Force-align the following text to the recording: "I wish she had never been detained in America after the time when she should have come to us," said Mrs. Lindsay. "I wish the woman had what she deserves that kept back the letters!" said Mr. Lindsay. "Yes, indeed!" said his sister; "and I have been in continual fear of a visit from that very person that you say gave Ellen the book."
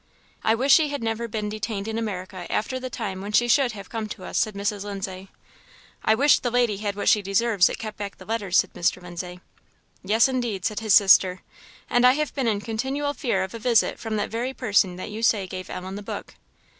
"I 0.43 0.55
wish 0.55 0.73
she 0.73 0.89
had 0.89 1.03
never 1.03 1.27
been 1.27 1.47
detained 1.47 1.87
in 1.87 1.99
America 1.99 2.51
after 2.51 2.79
the 2.79 2.89
time 2.89 3.21
when 3.21 3.33
she 3.33 3.47
should 3.47 3.73
have 3.73 3.91
come 3.91 4.07
to 4.09 4.23
us," 4.23 4.35
said 4.39 4.55
Mrs. 4.55 4.83
Lindsay. 4.83 5.29
"I 6.03 6.15
wish 6.15 6.39
the 6.39 6.49
woman 6.49 6.79
had 6.79 6.95
what 6.95 7.07
she 7.07 7.21
deserves 7.21 7.67
that 7.67 7.77
kept 7.77 7.97
back 7.97 8.17
the 8.17 8.25
letters!" 8.25 8.57
said 8.57 8.73
Mr. 8.73 8.99
Lindsay. 8.99 9.41
"Yes, 10.03 10.27
indeed!" 10.27 10.65
said 10.65 10.79
his 10.79 10.95
sister; 10.95 11.41
"and 11.87 12.03
I 12.03 12.13
have 12.13 12.33
been 12.33 12.47
in 12.47 12.61
continual 12.61 13.13
fear 13.13 13.43
of 13.43 13.53
a 13.53 13.59
visit 13.59 13.99
from 13.99 14.15
that 14.15 14.31
very 14.31 14.55
person 14.55 14.95
that 14.95 15.11
you 15.11 15.21
say 15.21 15.45
gave 15.45 15.69
Ellen 15.69 15.93
the 15.97 16.01
book." 16.01 16.33